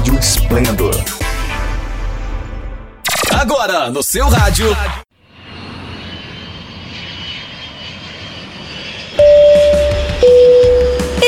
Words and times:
Rádio 0.00 0.18
Esplendor. 0.18 0.94
Agora, 3.38 3.90
no 3.90 4.02
seu 4.02 4.30
rádio. 4.30 4.74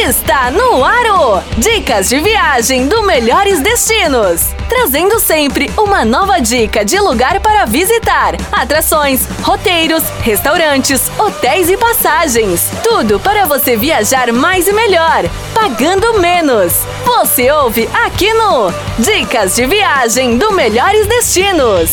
Está 0.02 0.50
no 0.50 0.84
Aro! 0.84 1.40
Dicas 1.58 2.08
de 2.08 2.18
viagem 2.18 2.88
do 2.88 3.02
Melhores 3.02 3.60
Destinos. 3.60 4.48
Trazendo 4.68 5.20
sempre 5.20 5.70
uma 5.78 6.04
nova 6.04 6.40
dica 6.40 6.84
de 6.84 6.98
lugar 6.98 7.38
para 7.38 7.66
visitar, 7.66 8.34
atrações, 8.50 9.28
roteiros, 9.42 10.02
restaurantes, 10.22 11.08
hotéis 11.16 11.70
e 11.70 11.76
passagens. 11.76 12.68
Tudo 12.82 13.20
para 13.20 13.46
você 13.46 13.76
viajar 13.76 14.32
mais 14.32 14.66
e 14.66 14.72
melhor, 14.72 15.22
pagando 15.54 16.18
menos. 16.18 16.80
Você 17.04 17.48
ouve 17.52 17.88
aqui 17.94 18.34
no 18.34 18.72
Dicas 18.98 19.54
de 19.54 19.66
viagem 19.66 20.36
do 20.36 20.50
Melhores 20.50 21.06
Destinos. 21.06 21.90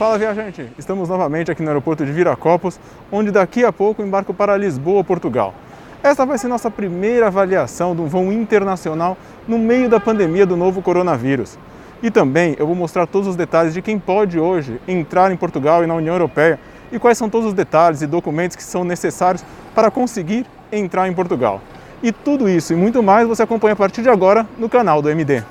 Fala 0.00 0.16
viajante, 0.16 0.66
estamos 0.78 1.10
novamente 1.10 1.50
aqui 1.50 1.60
no 1.60 1.68
aeroporto 1.68 2.06
de 2.06 2.10
Viracopos, 2.10 2.80
onde 3.12 3.30
daqui 3.30 3.66
a 3.66 3.70
pouco 3.70 4.02
embarco 4.02 4.32
para 4.32 4.56
Lisboa, 4.56 5.04
Portugal. 5.04 5.52
Esta 6.02 6.24
vai 6.24 6.38
ser 6.38 6.48
nossa 6.48 6.70
primeira 6.70 7.26
avaliação 7.26 7.94
de 7.94 8.00
um 8.00 8.06
voo 8.06 8.32
internacional 8.32 9.14
no 9.46 9.58
meio 9.58 9.90
da 9.90 10.00
pandemia 10.00 10.46
do 10.46 10.56
novo 10.56 10.80
coronavírus. 10.80 11.58
E 12.02 12.10
também 12.10 12.56
eu 12.58 12.66
vou 12.66 12.74
mostrar 12.74 13.06
todos 13.06 13.28
os 13.28 13.36
detalhes 13.36 13.74
de 13.74 13.82
quem 13.82 13.98
pode 13.98 14.40
hoje 14.40 14.80
entrar 14.88 15.30
em 15.32 15.36
Portugal 15.36 15.84
e 15.84 15.86
na 15.86 15.94
União 15.94 16.14
Europeia 16.14 16.58
e 16.90 16.98
quais 16.98 17.18
são 17.18 17.28
todos 17.28 17.48
os 17.48 17.52
detalhes 17.52 18.00
e 18.00 18.06
documentos 18.06 18.56
que 18.56 18.62
são 18.64 18.84
necessários 18.84 19.44
para 19.74 19.90
conseguir 19.90 20.46
entrar 20.72 21.08
em 21.08 21.12
Portugal. 21.12 21.60
E 22.02 22.10
tudo 22.10 22.48
isso 22.48 22.72
e 22.72 22.76
muito 22.76 23.02
mais 23.02 23.28
você 23.28 23.42
acompanha 23.42 23.74
a 23.74 23.76
partir 23.76 24.00
de 24.00 24.08
agora 24.08 24.46
no 24.58 24.66
canal 24.66 25.02
do 25.02 25.10
MD. 25.10 25.42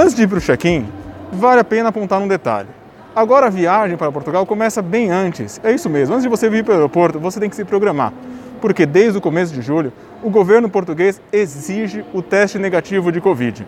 Antes 0.00 0.14
de 0.14 0.22
ir 0.22 0.28
para 0.28 0.38
o 0.38 0.40
check-in, 0.40 0.86
vale 1.32 1.60
a 1.60 1.64
pena 1.64 1.88
apontar 1.88 2.20
um 2.20 2.28
detalhe. 2.28 2.68
Agora 3.16 3.46
a 3.46 3.50
viagem 3.50 3.96
para 3.96 4.12
Portugal 4.12 4.46
começa 4.46 4.80
bem 4.80 5.10
antes. 5.10 5.60
É 5.64 5.72
isso 5.72 5.90
mesmo, 5.90 6.14
antes 6.14 6.22
de 6.22 6.28
você 6.28 6.48
vir 6.48 6.62
para 6.62 6.70
o 6.70 6.76
aeroporto, 6.76 7.18
você 7.18 7.40
tem 7.40 7.50
que 7.50 7.56
se 7.56 7.64
programar. 7.64 8.12
Porque 8.60 8.86
desde 8.86 9.18
o 9.18 9.20
começo 9.20 9.52
de 9.52 9.60
julho, 9.60 9.92
o 10.22 10.30
governo 10.30 10.70
português 10.70 11.20
exige 11.32 12.04
o 12.14 12.22
teste 12.22 12.60
negativo 12.60 13.10
de 13.10 13.20
Covid. 13.20 13.66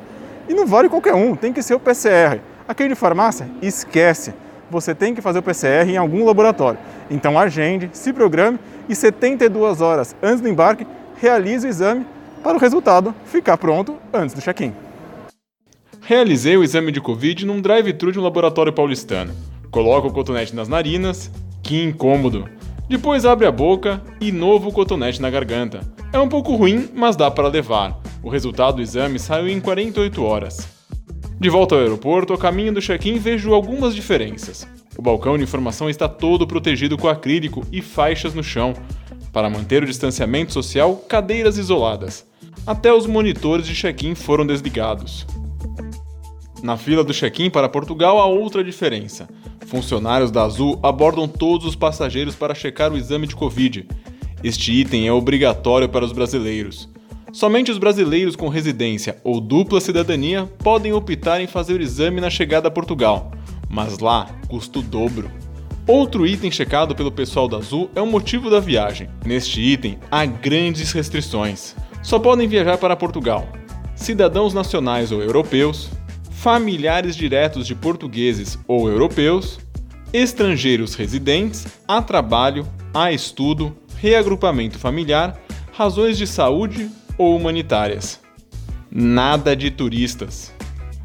E 0.49 0.55
não 0.55 0.69
vale 0.69 0.89
qualquer 0.89 1.15
um, 1.15 1.35
tem 1.35 1.53
que 1.53 1.65
ser 1.65 1.75
o 1.75 1.81
PCR. 1.81 2.39
Aquele 2.69 2.91
de 2.91 2.95
farmácia, 2.95 3.51
esquece. 3.61 4.33
Você 4.71 4.95
tem 4.95 5.13
que 5.13 5.21
fazer 5.21 5.41
o 5.41 5.43
PCR 5.43 5.91
em 5.91 5.97
algum 5.97 6.25
laboratório. 6.25 6.79
Então 7.11 7.37
agende, 7.37 7.91
se 7.93 8.13
programe 8.13 8.57
e 8.89 8.95
72 8.95 9.81
horas 9.81 10.15
antes 10.23 10.41
do 10.41 10.49
embarque, 10.49 10.87
realize 11.21 11.67
o 11.67 11.69
exame 11.69 12.07
para 12.41 12.57
o 12.57 12.61
resultado 12.61 13.13
ficar 13.25 13.59
pronto 13.59 13.97
antes 14.15 14.33
do 14.33 14.41
check-in. 14.41 14.73
Realizei 16.11 16.57
o 16.57 16.65
exame 16.65 16.91
de 16.91 17.01
Covid 17.01 17.47
num 17.47 17.61
drive-thru 17.61 18.11
de 18.11 18.19
um 18.19 18.23
laboratório 18.25 18.73
paulistano. 18.73 19.33
Coloca 19.71 20.09
o 20.09 20.13
cotonete 20.13 20.57
nas 20.57 20.67
narinas, 20.67 21.31
que 21.63 21.81
incômodo. 21.85 22.49
Depois 22.89 23.25
abre 23.25 23.47
a 23.47 23.53
boca 23.53 24.03
e 24.21 24.33
novo 24.33 24.73
cotonete 24.73 25.23
na 25.23 25.31
garganta. 25.31 25.89
É 26.13 26.19
um 26.19 26.29
pouco 26.29 26.57
ruim, 26.57 26.89
mas 26.93 27.15
dá 27.15 27.31
para 27.31 27.47
levar. 27.47 27.97
O 28.25 28.29
resultado 28.29 28.75
do 28.75 28.83
exame 28.83 29.21
saiu 29.21 29.49
em 29.49 29.61
48 29.61 30.21
horas. 30.25 30.67
De 31.39 31.49
volta 31.49 31.77
ao 31.77 31.81
aeroporto, 31.81 32.33
a 32.33 32.39
caminho 32.39 32.75
do 32.75 32.81
check-in 32.81 33.17
vejo 33.17 33.55
algumas 33.55 33.95
diferenças. 33.95 34.67
O 34.99 35.03
balcão 35.03 35.39
de 35.39 35.45
informação 35.45 35.89
está 35.89 36.09
todo 36.09 36.45
protegido 36.45 36.99
com 36.99 37.07
acrílico 37.07 37.65
e 37.71 37.81
faixas 37.81 38.35
no 38.35 38.43
chão. 38.43 38.75
Para 39.33 39.49
manter 39.49 39.85
o 39.85 39.87
distanciamento 39.87 40.53
social, 40.53 40.97
cadeiras 41.09 41.57
isoladas. 41.57 42.27
Até 42.67 42.93
os 42.93 43.07
monitores 43.07 43.65
de 43.65 43.77
check-in 43.77 44.17
foram 44.17 44.45
desligados. 44.45 45.25
Na 46.63 46.77
fila 46.77 47.03
do 47.03 47.15
check-in 47.15 47.49
para 47.49 47.69
Portugal 47.69 48.19
há 48.19 48.27
outra 48.27 48.63
diferença. 48.63 49.29
Funcionários 49.67 50.31
da 50.31 50.43
Azul 50.43 50.79
abordam 50.83 51.27
todos 51.27 51.67
os 51.67 51.75
passageiros 51.75 52.35
para 52.35 52.55
checar 52.55 52.93
o 52.93 52.99
exame 52.99 53.27
de 53.27 53.35
Covid. 53.35 53.87
Este 54.45 54.73
item 54.73 55.07
é 55.07 55.13
obrigatório 55.13 55.89
para 55.89 56.05
os 56.05 56.13
brasileiros. 56.13 56.89
Somente 57.33 57.71
os 57.71 57.79
brasileiros 57.79 58.37
com 58.37 58.49
residência 58.49 59.17
ou 59.25 59.41
dupla 59.41 59.81
cidadania 59.81 60.47
podem 60.63 60.93
optar 60.93 61.41
em 61.41 61.47
fazer 61.47 61.81
o 61.81 61.83
exame 61.83 62.21
na 62.21 62.29
chegada 62.29 62.69
a 62.69 62.71
Portugal, 62.71 63.31
mas 63.69 63.99
lá 63.99 64.29
custa 64.49 64.81
o 64.81 64.83
dobro. 64.83 65.31
Outro 65.87 66.27
item 66.27 66.51
checado 66.51 66.95
pelo 66.95 67.13
pessoal 67.13 67.49
da 67.49 67.57
Azul 67.57 67.89
é 67.95 68.03
o 68.03 68.07
motivo 68.07 68.51
da 68.51 68.61
viagem. 68.61 69.09
Neste 69.25 69.61
item 69.61 69.99
há 70.11 70.27
grandes 70.27 70.93
restrições. 70.93 71.75
Só 72.03 72.19
podem 72.19 72.49
viajar 72.49 72.77
para 72.77 72.97
Portugal 72.97 73.47
cidadãos 74.01 74.55
nacionais 74.55 75.13
ou 75.13 75.23
europeus, 75.23 75.91
familiares 76.41 77.15
diretos 77.15 77.67
de 77.67 77.75
portugueses 77.75 78.59
ou 78.67 78.89
europeus, 78.89 79.61
estrangeiros 80.11 80.95
residentes, 80.95 81.67
a 81.87 82.01
trabalho, 82.01 82.67
a 82.95 83.13
estudo, 83.13 83.77
reagrupamento 83.99 84.79
familiar, 84.79 85.39
razões 85.71 86.17
de 86.17 86.27
saúde 86.27 86.91
ou 87.19 87.37
humanitárias. 87.37 88.21
Nada 88.91 89.55
de 89.55 89.71
turistas. 89.71 90.51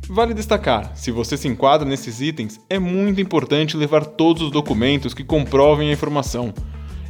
Vale 0.08 0.34
destacar, 0.34 0.96
se 0.96 1.12
você 1.12 1.36
se 1.36 1.50
enquadra 1.50 1.86
nesses 1.86 2.22
itens, 2.22 2.58
é 2.70 2.80
muito 2.80 3.20
importante 3.20 3.76
levar 3.76 4.06
todos 4.06 4.42
os 4.42 4.52
documentos 4.52 5.14
que 5.14 5.24
comprovem 5.26 5.90
a 5.90 5.94
informação. 5.94 6.54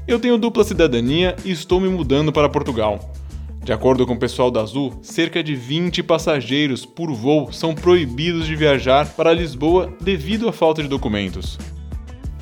Eu 0.07 0.19
tenho 0.19 0.39
dupla 0.39 0.63
cidadania 0.63 1.35
e 1.45 1.51
estou 1.51 1.79
me 1.79 1.89
mudando 1.89 2.33
para 2.33 2.49
Portugal. 2.49 3.13
De 3.65 3.73
acordo 3.73 4.05
com 4.05 4.13
o 4.13 4.19
pessoal 4.19 4.51
da 4.51 4.61
Azul, 4.61 4.93
cerca 5.01 5.41
de 5.41 5.55
20 5.55 6.03
passageiros 6.03 6.85
por 6.85 7.11
voo 7.11 7.51
são 7.51 7.73
proibidos 7.73 8.45
de 8.45 8.55
viajar 8.55 9.07
para 9.15 9.33
Lisboa 9.33 9.91
devido 9.99 10.47
à 10.47 10.53
falta 10.53 10.83
de 10.83 10.87
documentos. 10.87 11.57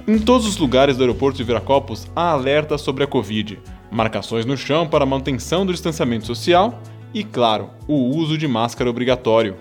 Em 0.06 0.20
todos 0.20 0.46
os 0.46 0.58
lugares 0.58 0.98
do 0.98 1.04
aeroporto 1.04 1.38
de 1.38 1.46
Viracopos 1.46 2.06
há 2.14 2.32
alerta 2.32 2.78
sobre 2.78 3.06
a 3.06 3.08
Covid, 3.08 3.58
marcações 3.90 4.46
no 4.46 4.58
chão 4.58 4.86
para 4.86 5.06
manutenção 5.06 5.66
do 5.66 5.72
distanciamento 5.72 6.28
social 6.28 6.78
e, 7.14 7.24
claro, 7.24 7.70
o 7.88 8.18
uso 8.18 8.38
de 8.38 8.46
máscara 8.46 8.90
obrigatório. 8.90 9.56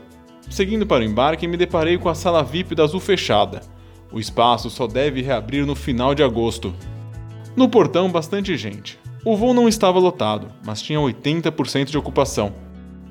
Seguindo 0.51 0.85
para 0.85 1.03
o 1.03 1.07
embarque, 1.07 1.47
me 1.47 1.57
deparei 1.57 1.97
com 1.97 2.09
a 2.09 2.15
sala 2.17 2.43
VIP 2.43 2.75
da 2.75 2.83
Azul 2.83 2.99
fechada. 2.99 3.61
O 4.11 4.19
espaço 4.19 4.69
só 4.69 4.89
deve 4.89 5.23
reabrir 5.23 5.65
no 5.65 5.77
final 5.77 6.13
de 6.13 6.25
agosto. 6.25 6.75
No 7.55 7.69
portão, 7.69 8.11
bastante 8.11 8.57
gente. 8.57 8.99
O 9.25 9.37
voo 9.37 9.55
não 9.55 9.69
estava 9.69 10.01
lotado, 10.01 10.49
mas 10.67 10.83
tinha 10.83 10.99
80% 10.99 11.91
de 11.91 11.97
ocupação. 11.97 12.53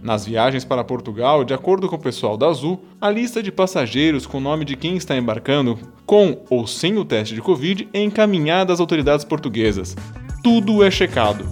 Nas 0.04 0.26
viagens 0.26 0.66
para 0.66 0.84
Portugal, 0.84 1.46
de 1.46 1.54
acordo 1.54 1.88
com 1.88 1.96
o 1.96 2.02
pessoal 2.02 2.36
da 2.36 2.48
Azul, 2.48 2.84
a 3.00 3.10
lista 3.10 3.42
de 3.42 3.50
passageiros 3.50 4.26
com 4.26 4.40
o 4.40 4.42
nome 4.42 4.66
de 4.66 4.76
quem 4.76 4.98
está 4.98 5.16
embarcando, 5.16 5.80
com 6.06 6.44
ou 6.50 6.68
sem 6.68 6.98
o 6.98 7.06
teste 7.06 7.34
de 7.34 7.42
Covid, 7.42 7.88
é 7.94 8.04
encaminhada 8.04 8.74
às 8.74 8.82
autoridades 8.82 9.24
portuguesas. 9.24 9.96
Tudo 10.44 10.84
é 10.84 10.92
checado. 10.92 11.46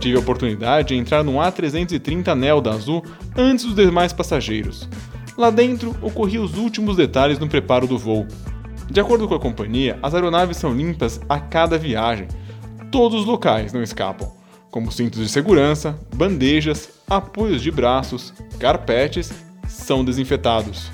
Tive 0.00 0.16
a 0.16 0.20
oportunidade 0.20 0.88
de 0.88 0.94
entrar 0.94 1.22
no 1.22 1.32
A330 1.34 2.34
Neo 2.34 2.62
da 2.62 2.70
Azul 2.70 3.04
antes 3.36 3.66
dos 3.66 3.74
demais 3.74 4.14
passageiros. 4.14 4.88
Lá 5.36 5.50
dentro, 5.50 5.94
ocorriam 6.00 6.44
os 6.44 6.56
últimos 6.56 6.96
detalhes 6.96 7.38
no 7.38 7.46
preparo 7.46 7.86
do 7.86 7.98
voo. 7.98 8.26
De 8.90 9.00
acordo 9.00 9.26
com 9.26 9.34
a 9.34 9.40
companhia, 9.40 9.98
as 10.02 10.14
aeronaves 10.14 10.56
são 10.56 10.74
limpas 10.74 11.20
a 11.28 11.40
cada 11.40 11.78
viagem. 11.78 12.28
Todos 12.90 13.20
os 13.20 13.26
locais 13.26 13.72
não 13.72 13.82
escapam, 13.82 14.30
como 14.70 14.92
cintos 14.92 15.20
de 15.20 15.28
segurança, 15.28 15.98
bandejas, 16.14 16.90
apoios 17.08 17.62
de 17.62 17.70
braços, 17.70 18.32
carpetes, 18.58 19.32
são 19.66 20.04
desinfetados. 20.04 20.90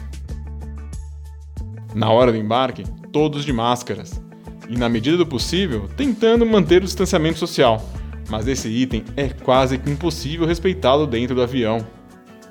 Na 1.94 2.10
hora 2.10 2.30
do 2.30 2.38
embarque, 2.38 2.84
todos 3.12 3.44
de 3.44 3.52
máscaras. 3.52 4.22
E 4.68 4.76
na 4.78 4.88
medida 4.88 5.16
do 5.16 5.26
possível, 5.26 5.88
tentando 5.96 6.46
manter 6.46 6.82
o 6.82 6.84
distanciamento 6.84 7.38
social, 7.38 7.84
mas 8.28 8.46
esse 8.46 8.68
item 8.68 9.04
é 9.16 9.28
quase 9.28 9.76
que 9.76 9.90
impossível 9.90 10.46
respeitá-lo 10.46 11.06
dentro 11.06 11.34
do 11.34 11.42
avião. 11.42 11.84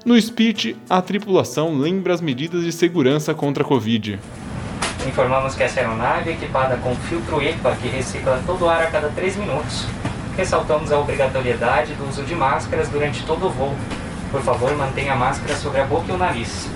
No 0.05 0.19
speech, 0.21 0.75
a 0.89 1.01
tripulação 1.01 1.77
lembra 1.77 2.13
as 2.13 2.21
medidas 2.21 2.63
de 2.63 2.71
segurança 2.71 3.33
contra 3.33 3.63
a 3.63 3.65
Covid. 3.65 4.19
Informamos 5.07 5.55
que 5.55 5.63
essa 5.63 5.79
aeronave 5.79 6.29
é 6.29 6.33
equipada 6.33 6.77
com 6.77 6.93
filtro 6.95 7.41
EPA 7.41 7.75
que 7.81 7.87
recicla 7.87 8.41
todo 8.45 8.65
o 8.65 8.69
ar 8.69 8.83
a 8.83 8.87
cada 8.87 9.09
3 9.09 9.37
minutos. 9.37 9.85
Ressaltamos 10.35 10.91
a 10.91 10.99
obrigatoriedade 10.99 11.93
do 11.93 12.07
uso 12.07 12.23
de 12.23 12.35
máscaras 12.35 12.89
durante 12.89 13.25
todo 13.25 13.47
o 13.47 13.49
voo. 13.49 13.75
Por 14.31 14.41
favor, 14.41 14.75
mantenha 14.75 15.13
a 15.13 15.15
máscara 15.15 15.55
sobre 15.55 15.81
a 15.81 15.85
boca 15.85 16.11
e 16.11 16.15
o 16.15 16.17
nariz. 16.17 16.69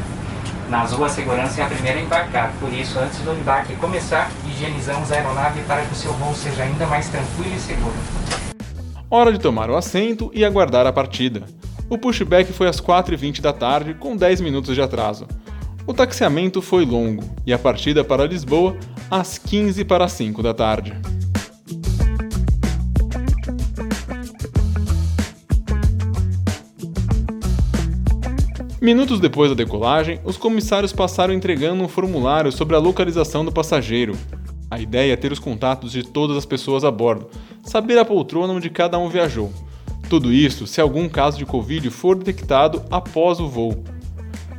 Na 0.69 0.81
Azul, 0.81 1.03
a 1.05 1.09
segurança 1.09 1.61
é 1.61 1.65
a 1.65 1.67
primeira 1.67 1.99
a 1.99 2.01
embarcar, 2.01 2.51
por 2.59 2.71
isso, 2.73 2.97
antes 2.97 3.19
do 3.19 3.33
embarque 3.33 3.75
começar, 3.75 4.31
higienizamos 4.47 5.11
a 5.11 5.15
aeronave 5.15 5.61
para 5.63 5.83
que 5.83 5.91
o 5.91 5.95
seu 5.95 6.13
voo 6.13 6.33
seja 6.33 6.63
ainda 6.63 6.87
mais 6.87 7.09
tranquilo 7.09 7.53
e 7.55 7.59
seguro. 7.59 7.93
Hora 9.09 9.31
de 9.31 9.37
tomar 9.37 9.69
o 9.69 9.75
assento 9.75 10.31
e 10.33 10.43
aguardar 10.43 10.87
a 10.87 10.93
partida. 10.93 11.43
O 11.89 11.97
pushback 11.97 12.51
foi 12.53 12.67
às 12.67 12.81
4h20 12.81 13.41
da 13.41 13.53
tarde, 13.53 13.93
com 13.93 14.15
10 14.15 14.41
minutos 14.41 14.73
de 14.73 14.81
atraso. 14.81 15.27
O 15.85 15.93
taxiamento 15.93 16.61
foi 16.61 16.85
longo 16.85 17.23
e 17.45 17.51
a 17.51 17.59
partida 17.59 18.05
para 18.05 18.25
Lisboa 18.25 18.77
às 19.11 19.37
15 19.37 19.83
para 19.83 20.07
5 20.07 20.41
da 20.41 20.53
tarde. 20.53 20.93
Minutos 28.81 29.19
depois 29.19 29.49
da 29.49 29.55
decolagem, 29.55 30.21
os 30.23 30.37
comissários 30.37 30.93
passaram 30.93 31.33
entregando 31.33 31.83
um 31.83 31.87
formulário 31.89 32.51
sobre 32.51 32.77
a 32.77 32.79
localização 32.79 33.43
do 33.43 33.51
passageiro. 33.51 34.15
A 34.71 34.79
ideia 34.79 35.13
é 35.13 35.17
ter 35.17 35.33
os 35.33 35.39
contatos 35.39 35.91
de 35.91 36.03
todas 36.03 36.37
as 36.37 36.45
pessoas 36.45 36.85
a 36.85 36.91
bordo, 36.91 37.29
saber 37.61 37.97
a 37.97 38.05
poltrona 38.05 38.53
onde 38.53 38.69
cada 38.69 38.97
um 38.97 39.09
viajou. 39.09 39.51
Tudo 40.09 40.31
isso 40.31 40.65
se 40.65 40.79
algum 40.79 41.09
caso 41.09 41.37
de 41.37 41.45
Covid 41.45 41.89
for 41.89 42.15
detectado 42.15 42.83
após 42.89 43.41
o 43.41 43.47
voo. 43.47 43.83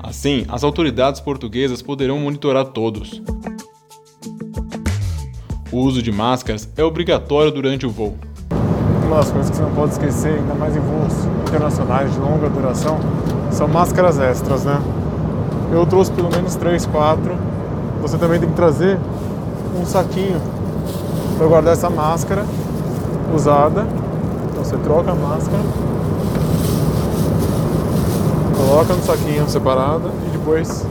Assim, 0.04 0.44
as 0.50 0.62
autoridades 0.62 1.18
portuguesas 1.18 1.80
poderão 1.80 2.18
monitorar 2.18 2.66
todos. 2.66 3.22
O 5.72 5.78
uso 5.78 6.02
de 6.02 6.12
máscaras 6.12 6.68
é 6.76 6.84
obrigatório 6.84 7.50
durante 7.50 7.86
o 7.86 7.90
voo. 7.90 8.14
Uma 9.06 9.16
das 9.16 9.30
coisas 9.30 9.48
que 9.48 9.56
você 9.56 9.62
não 9.62 9.74
pode 9.74 9.92
esquecer, 9.92 10.34
ainda 10.34 10.54
mais 10.56 10.76
em 10.76 10.80
voos 10.80 11.14
internacionais 11.48 12.12
de 12.12 12.18
longa 12.18 12.50
duração, 12.50 12.98
são 13.50 13.66
máscaras 13.66 14.18
extras, 14.18 14.66
né? 14.66 14.78
Eu 15.72 15.86
trouxe 15.86 16.12
pelo 16.12 16.30
menos 16.30 16.54
3, 16.54 16.84
4. 16.84 17.34
Você 18.02 18.18
também 18.18 18.38
tem 18.38 18.50
que 18.50 18.56
trazer 18.56 18.98
um 19.80 19.86
saquinho 19.86 20.38
para 21.38 21.46
guardar 21.46 21.72
essa 21.72 21.88
máscara 21.88 22.44
usada. 23.34 23.86
Então 24.50 24.62
você 24.62 24.76
troca 24.76 25.12
a 25.12 25.14
máscara, 25.14 25.62
coloca 28.64 28.94
no 28.94 29.02
saquinho 29.02 29.46
separado 29.46 30.10
e 30.26 30.30
depois 30.30 30.86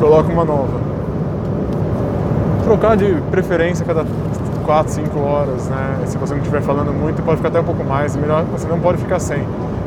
coloca 0.00 0.32
uma 0.32 0.44
nova. 0.44 0.80
Trocar 2.64 2.96
de 2.96 3.14
preferência 3.30 3.86
cada 3.86 4.04
4, 4.64 4.92
5 4.92 5.18
horas, 5.20 5.68
né? 5.68 6.02
Se 6.06 6.18
você 6.18 6.34
não 6.34 6.40
estiver 6.40 6.62
falando 6.62 6.92
muito, 6.92 7.22
pode 7.22 7.36
ficar 7.36 7.50
até 7.50 7.60
um 7.60 7.64
pouco 7.64 7.84
mais, 7.84 8.16
melhor 8.16 8.44
você 8.46 8.66
não 8.66 8.80
pode 8.80 8.98
ficar 8.98 9.20
sem. 9.20 9.42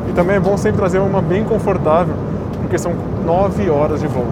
E 0.08 0.12
também 0.14 0.36
é 0.36 0.40
bom 0.40 0.56
sempre 0.56 0.78
trazer 0.78 0.98
uma 0.98 1.20
bem 1.20 1.44
confortável, 1.44 2.14
porque 2.62 2.78
são 2.78 2.94
9 3.26 3.68
horas 3.68 4.00
de 4.00 4.06
voo. 4.06 4.26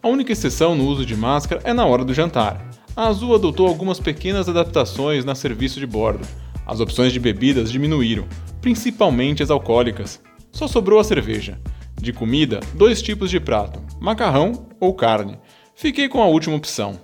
A 0.00 0.08
única 0.08 0.32
exceção 0.32 0.76
no 0.76 0.84
uso 0.84 1.04
de 1.04 1.16
máscara 1.16 1.60
é 1.64 1.72
na 1.72 1.84
hora 1.84 2.04
do 2.04 2.14
jantar. 2.14 2.60
A 2.96 3.08
Azul 3.08 3.34
adotou 3.34 3.66
algumas 3.66 3.98
pequenas 3.98 4.48
adaptações 4.48 5.24
na 5.24 5.34
serviço 5.34 5.80
de 5.80 5.86
bordo. 5.86 6.26
As 6.64 6.78
opções 6.78 7.12
de 7.12 7.18
bebidas 7.18 7.72
diminuíram, 7.72 8.24
principalmente 8.60 9.42
as 9.42 9.50
alcoólicas. 9.50 10.20
Só 10.52 10.68
sobrou 10.68 10.98
a 10.98 11.04
cerveja. 11.04 11.58
De 12.00 12.12
comida, 12.12 12.60
dois 12.74 13.02
tipos 13.02 13.30
de 13.30 13.38
prato: 13.38 13.80
macarrão 14.00 14.66
ou 14.80 14.94
carne. 14.94 15.38
Fiquei 15.74 16.08
com 16.08 16.22
a 16.22 16.26
última 16.26 16.56
opção. 16.56 16.98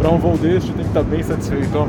Para 0.00 0.10
um 0.10 0.18
voo 0.18 0.38
deste 0.38 0.70
tem 0.72 0.82
que 0.82 0.88
estar 0.88 1.02
bem 1.02 1.22
satisfeito, 1.22 1.70
ó. 1.74 1.86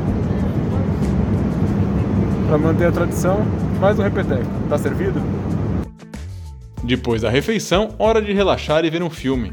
Para 2.48 2.58
manter 2.58 2.86
a 2.86 2.92
tradição, 2.92 3.44
mais 3.80 3.98
um 3.98 4.02
repeteco. 4.02 4.50
Tá 4.68 4.76
servido? 4.76 5.20
Depois 6.82 7.22
da 7.22 7.30
refeição, 7.30 7.94
hora 7.98 8.20
de 8.20 8.32
relaxar 8.32 8.84
e 8.84 8.90
ver 8.90 9.02
um 9.02 9.10
filme. 9.10 9.52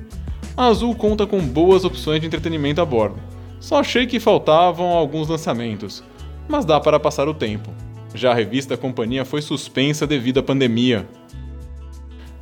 A 0.56 0.66
Azul 0.66 0.96
conta 0.96 1.28
com 1.28 1.40
boas 1.40 1.86
opções 1.86 2.20
de 2.20 2.28
entretenimento 2.28 2.82
a 2.82 2.86
bordo. 2.86 3.20
Só 3.60 3.80
achei 3.80 4.08
que 4.08 4.20
faltavam 4.20 4.88
alguns 4.88 5.28
lançamentos, 5.28 6.04
mas 6.48 6.66
dá 6.66 6.80
para 6.80 7.00
passar 7.00 7.28
o 7.28 7.34
tempo. 7.34 7.70
Já 8.14 8.32
a 8.32 8.34
revista 8.34 8.78
Companhia 8.78 9.26
foi 9.26 9.42
suspensa 9.42 10.08
devido 10.08 10.40
à 10.40 10.44
pandemia. 10.44 11.08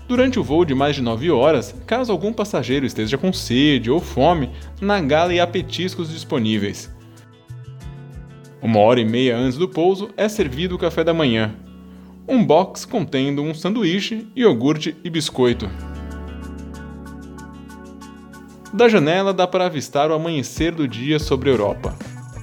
Durante 0.08 0.40
o 0.40 0.44
voo 0.44 0.64
de 0.64 0.76
mais 0.76 0.96
de 0.96 1.02
9 1.02 1.32
horas, 1.32 1.76
caso 1.88 2.12
algum 2.12 2.32
passageiro 2.32 2.86
esteja 2.86 3.18
com 3.18 3.34
sede 3.34 3.90
ou 3.90 4.00
fome, 4.00 4.52
na 4.80 5.02
gala 5.02 5.34
há 5.42 5.48
petiscos 5.48 6.12
disponíveis. 6.12 6.94
Uma 8.62 8.80
hora 8.80 9.00
e 9.00 9.06
meia 9.06 9.38
antes 9.38 9.58
do 9.58 9.68
pouso 9.68 10.10
é 10.16 10.30
servido 10.30 10.76
o 10.76 10.80
café 10.80 11.04
da 11.04 11.14
manhã. 11.14 11.56
Um 12.28 12.44
box 12.44 12.86
contendo 12.86 13.42
um 13.42 13.54
sanduíche, 13.54 14.28
iogurte 14.36 14.96
e 15.04 15.10
biscoito. 15.10 15.70
Da 18.74 18.90
janela 18.90 19.34
dá 19.34 19.48
para 19.48 19.68
avistar 19.68 20.10
o 20.10 20.14
amanhecer 20.14 20.74
do 20.74 20.88
dia 20.88 21.18
sobre 21.20 21.50
a 21.50 21.54
Europa. 21.54 21.96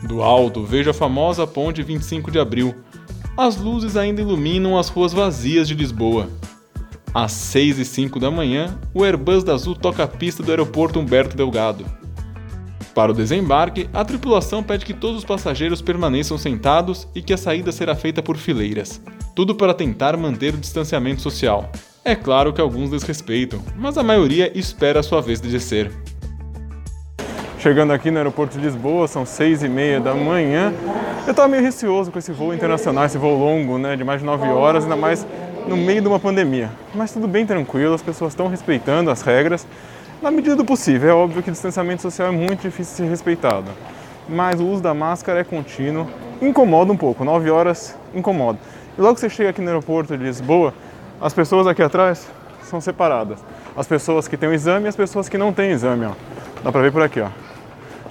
Do 0.05 0.23
alto 0.23 0.65
vejo 0.65 0.91
a 0.91 0.95
famosa 0.95 1.47
ponte 1.47 1.83
25 1.83 2.31
de 2.31 2.39
abril. 2.39 2.75
As 3.43 3.57
luzes 3.57 3.97
ainda 3.97 4.21
iluminam 4.21 4.79
as 4.79 4.89
ruas 4.89 5.13
vazias 5.13 5.67
de 5.67 5.75
Lisboa. 5.75 6.29
Às 7.13 7.33
6 7.33 7.81
e 7.81 7.85
5 7.85 8.21
da 8.21 8.31
manhã, 8.31 8.79
o 8.95 9.03
Airbus 9.03 9.43
da 9.43 9.53
Azul 9.53 9.75
toca 9.75 10.05
a 10.05 10.07
pista 10.07 10.45
do 10.45 10.53
aeroporto 10.53 11.01
Humberto 11.01 11.37
Delgado. 11.37 11.85
Para 12.95 13.11
o 13.11 13.15
desembarque, 13.15 13.89
a 13.93 14.05
tripulação 14.05 14.63
pede 14.63 14.87
que 14.87 14.95
todos 14.95 15.19
os 15.19 15.25
passageiros 15.25 15.83
permaneçam 15.83 16.39
sentados 16.39 17.09
e 17.17 17.21
que 17.21 17.33
a 17.33 17.37
saída 17.37 17.73
será 17.73 17.97
feita 17.97 18.23
por 18.23 18.37
fileiras. 18.37 19.03
Tudo 19.35 19.57
para 19.57 19.75
tentar 19.75 20.17
manter 20.17 20.55
o 20.55 20.59
distanciamento 20.59 21.21
social. 21.21 21.69
É 22.05 22.15
claro 22.15 22.53
que 22.53 22.61
alguns 22.61 22.91
desrespeitam, 22.91 23.61
mas 23.77 23.99
a 23.99 24.05
maioria 24.05 24.57
espera 24.57 25.01
a 25.01 25.03
sua 25.03 25.21
vez 25.21 25.41
de 25.41 25.51
descer. 25.51 25.91
Chegando 27.63 27.93
aqui 27.93 28.11
no 28.11 28.19
aeroporto 28.19 28.59
de 28.59 28.65
Lisboa, 28.65 29.07
são 29.07 29.25
seis 29.25 29.63
e 29.63 29.69
meia 29.69 30.01
da 30.01 30.13
manhã. 30.13 30.75
Eu 31.25 31.31
estava 31.31 31.47
meio 31.47 31.63
receoso 31.63 32.11
com 32.11 32.19
esse 32.19 32.33
voo 32.33 32.53
internacional, 32.53 33.05
esse 33.05 33.17
voo 33.17 33.39
longo, 33.39 33.79
né, 33.79 33.95
de 33.95 34.03
mais 34.03 34.19
de 34.19 34.27
nove 34.27 34.49
horas, 34.49 34.83
ainda 34.83 34.97
mais 34.97 35.25
no 35.69 35.77
meio 35.77 36.03
de 36.03 36.09
uma 36.09 36.19
pandemia. 36.19 36.69
Mas 36.93 37.13
tudo 37.13 37.29
bem 37.29 37.47
tranquilo, 37.47 37.95
as 37.95 38.03
pessoas 38.03 38.33
estão 38.33 38.49
respeitando 38.49 39.13
as 39.13 39.23
regras 39.23 39.65
na 40.21 40.29
medida 40.29 40.57
do 40.57 40.65
possível. 40.65 41.09
É 41.09 41.15
óbvio 41.15 41.41
que 41.41 41.51
o 41.51 41.53
distanciamento 41.53 42.03
social 42.03 42.27
é 42.27 42.31
muito 42.33 42.63
difícil 42.63 42.95
de 42.95 43.03
ser 43.03 43.09
respeitado, 43.09 43.71
mas 44.29 44.59
o 44.59 44.67
uso 44.67 44.83
da 44.83 44.93
máscara 44.93 45.39
é 45.39 45.45
contínuo, 45.45 46.09
incomoda 46.41 46.93
um 46.93 46.97
pouco, 46.97 47.25
9 47.25 47.49
horas 47.49 47.97
incomoda. 48.13 48.59
E 48.99 49.01
logo 49.01 49.15
que 49.15 49.21
você 49.21 49.31
chega 49.31 49.51
aqui 49.51 49.61
no 49.61 49.69
aeroporto 49.69 50.19
de 50.19 50.25
Lisboa, 50.25 50.75
as 51.21 51.33
pessoas 51.33 51.69
aqui 51.69 51.81
atrás 51.81 52.27
são 52.65 52.81
separadas. 52.81 53.39
As 53.77 53.87
pessoas 53.87 54.27
que 54.27 54.37
têm 54.37 54.49
o 54.49 54.53
exame 54.53 54.87
e 54.87 54.89
as 54.89 54.97
pessoas 54.97 55.29
que 55.29 55.39
não 55.39 55.53
têm 55.53 55.71
exame, 55.71 56.07
ó. 56.07 56.13
Dá 56.65 56.73
pra 56.73 56.83
ver 56.83 56.91
por 56.91 57.03
aqui, 57.03 57.21
ó. 57.21 57.29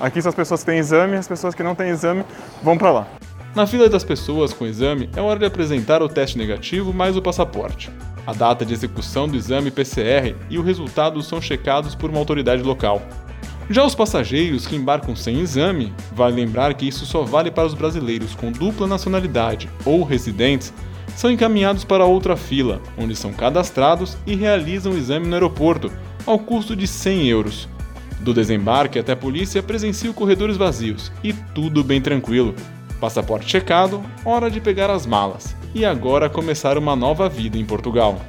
Aqui 0.02 0.20
são 0.20 0.30
as 0.30 0.36
pessoas 0.36 0.62
que 0.62 0.66
têm 0.66 0.80
exame, 0.80 1.16
as 1.16 1.28
pessoas 1.28 1.54
que 1.54 1.62
não 1.62 1.76
têm 1.76 1.90
exame 1.90 2.24
vão 2.64 2.76
para 2.76 2.92
lá. 2.92 3.08
Na 3.54 3.68
fila 3.68 3.88
das 3.88 4.04
pessoas 4.04 4.52
com 4.52 4.66
exame, 4.66 5.08
é 5.16 5.22
hora 5.22 5.38
de 5.38 5.46
apresentar 5.46 6.02
o 6.02 6.10
teste 6.10 6.40
negativo 6.40 6.92
mais 6.92 7.16
o 7.16 7.22
passaporte. 7.22 7.92
A 8.26 8.34
data 8.34 8.66
de 8.66 8.74
execução 8.74 9.28
do 9.28 9.38
exame 9.38 9.70
PCR 9.70 10.36
e 10.50 10.58
o 10.58 10.64
resultado 10.64 11.22
são 11.22 11.40
checados 11.40 11.94
por 11.94 12.10
uma 12.10 12.18
autoridade 12.18 12.64
local. 12.64 13.00
Já 13.70 13.86
os 13.86 13.94
passageiros 13.94 14.66
que 14.66 14.76
embarcam 14.76 15.16
sem 15.16 15.40
exame, 15.40 15.94
vale 16.14 16.36
lembrar 16.36 16.74
que 16.74 16.88
isso 16.88 17.06
só 17.06 17.22
vale 17.22 17.52
para 17.52 17.68
os 17.68 17.76
brasileiros 17.76 18.34
com 18.34 18.52
dupla 18.52 18.88
nacionalidade 18.88 19.70
ou 19.86 20.04
residentes, 20.04 20.74
são 21.16 21.30
encaminhados 21.30 21.84
para 21.84 22.06
outra 22.06 22.36
fila, 22.36 22.82
onde 22.98 23.16
são 23.16 23.32
cadastrados 23.32 24.18
e 24.26 24.34
realizam 24.34 24.94
o 24.94 24.98
exame 24.98 25.28
no 25.28 25.36
aeroporto, 25.36 25.92
ao 26.26 26.40
custo 26.40 26.76
de 26.76 26.88
100 26.88 27.28
euros. 27.28 27.70
Do 28.22 28.36
desembarque 28.36 29.00
até 29.00 29.14
a 29.14 29.18
polícia 29.18 29.64
presencia 29.64 30.14
corredores 30.14 30.56
vazios 30.56 31.12
e 31.24 31.34
tudo 31.34 31.84
bem 31.84 32.00
tranquilo. 32.00 32.54
Passaporte 33.00 33.50
checado, 33.50 34.04
hora 34.24 34.50
de 34.50 34.62
pegar 34.62 34.92
as 34.92 35.08
malas 35.08 35.56
e 35.74 35.84
agora 35.84 36.30
começar 36.30 36.78
uma 36.78 36.96
nova 36.96 37.28
vida 37.28 37.58
em 37.58 37.66
Portugal. 37.66 38.20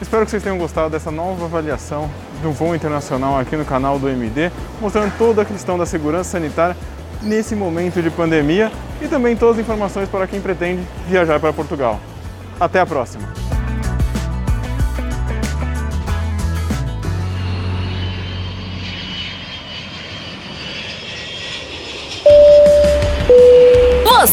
Espero 0.00 0.24
que 0.24 0.30
vocês 0.30 0.42
tenham 0.42 0.56
gostado 0.56 0.88
dessa 0.88 1.10
nova 1.10 1.44
avaliação 1.44 2.10
do 2.42 2.50
voo 2.50 2.74
internacional 2.74 3.38
aqui 3.38 3.56
no 3.56 3.64
canal 3.64 3.98
do 3.98 4.08
MD, 4.08 4.50
mostrando 4.80 5.12
toda 5.18 5.42
a 5.42 5.44
questão 5.44 5.76
da 5.76 5.84
segurança 5.84 6.30
sanitária 6.30 6.76
nesse 7.22 7.54
momento 7.54 8.02
de 8.02 8.10
pandemia 8.10 8.72
e 9.02 9.08
também 9.08 9.36
todas 9.36 9.56
as 9.56 9.62
informações 9.62 10.08
para 10.08 10.26
quem 10.26 10.40
pretende 10.40 10.82
viajar 11.06 11.38
para 11.38 11.52
Portugal. 11.52 12.00
Até 12.58 12.80
a 12.80 12.86
próxima! 12.86 13.45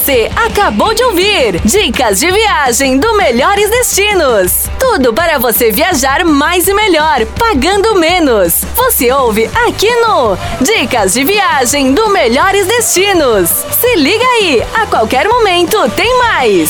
Você 0.04 0.30
acabou 0.36 0.94
de 0.94 1.02
ouvir 1.02 1.62
Dicas 1.62 2.20
de 2.20 2.30
Viagem 2.30 2.98
do 2.98 3.16
Melhores 3.16 3.70
Destinos. 3.70 4.68
Tudo 4.78 5.14
para 5.14 5.38
você 5.38 5.72
viajar 5.72 6.26
mais 6.26 6.68
e 6.68 6.74
melhor, 6.74 7.26
pagando 7.40 7.96
menos. 7.96 8.66
Você 8.76 9.10
ouve 9.14 9.50
aqui 9.66 9.90
no 10.02 10.38
Dicas 10.60 11.14
de 11.14 11.24
Viagem 11.24 11.94
do 11.94 12.10
Melhores 12.10 12.68
Destinos. 12.68 13.50
Se 13.50 13.96
liga 13.96 14.26
aí, 14.26 14.62
a 14.74 14.86
qualquer 14.88 15.30
momento 15.30 15.90
tem 15.92 16.18
mais. 16.18 16.70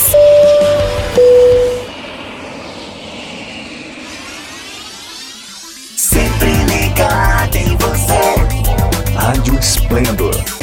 Sempre 5.96 6.52
ligado 6.68 7.56
em 7.56 7.76
você. 7.78 9.12
Rádio 9.16 9.58
Esplendor 9.58 10.53